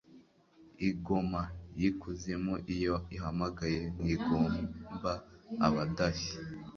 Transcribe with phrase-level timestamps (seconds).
[0.87, 1.41] Ingoma
[1.81, 5.11] y'ikuzimu iyo ihamagaye ntigomba
[5.67, 6.35] abadashye: